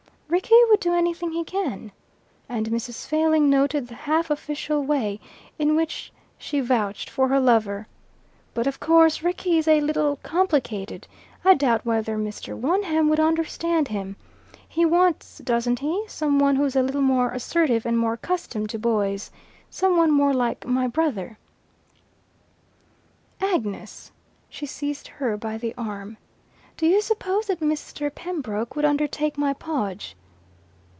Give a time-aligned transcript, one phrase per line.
[0.39, 1.91] "Rickie would do anything he can."
[2.47, 3.05] And Mrs.
[3.05, 5.19] Failing noted the half official way
[5.59, 7.85] in which she vouched for her lover.
[8.53, 11.05] "But of course Rickie is a little complicated.
[11.43, 12.55] I doubt whether Mr.
[12.55, 14.15] Wonham would understand him.
[14.69, 16.05] He wants doesn't he?
[16.07, 19.31] some one who's a little more assertive and more accustomed to boys.
[19.69, 21.37] Some one more like my brother."
[23.41, 24.13] "Agnes!"
[24.49, 26.15] she seized her by the arm.
[26.77, 28.09] "Do you suppose that Mr.
[28.15, 30.15] Pembroke would undertake my Podge?"